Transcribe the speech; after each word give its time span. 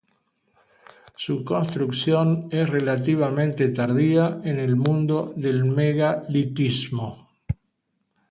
Su 1.15 1.45
construcción 1.45 2.47
es 2.49 2.67
relativamente 2.71 3.69
tardía 3.69 4.41
en 4.43 4.57
el 4.59 4.75
mundo 4.75 5.31
del 5.35 5.63
megalitismo. 5.65 7.29